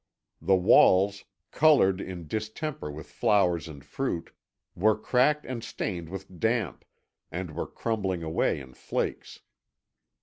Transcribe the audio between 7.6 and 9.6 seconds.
crumbling away in flakes.